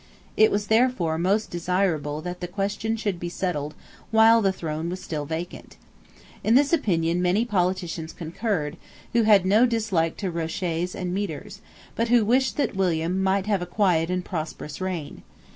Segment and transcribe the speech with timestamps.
[0.35, 3.75] It was therefore most desirable that the question should be settled
[4.09, 5.77] while the throne was still vacant.
[6.43, 8.77] In this opinion many politicians concurred,
[9.13, 11.61] who had no dislike to rochets and mitres,
[11.95, 15.21] but who wished that William might have a quiet and prosperous reign.